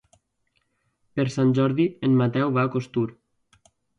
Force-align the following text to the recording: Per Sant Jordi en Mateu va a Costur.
Per 1.19 1.25
Sant 1.35 1.51
Jordi 1.59 1.85
en 2.09 2.17
Mateu 2.23 2.57
va 2.57 2.65
a 2.69 2.73
Costur. 2.79 3.07